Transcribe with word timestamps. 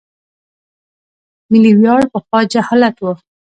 ملي 1.51 1.71
ویاړ 1.79 2.01
پخوا 2.11 2.39
جهالت 2.51 2.95
و. 3.01 3.05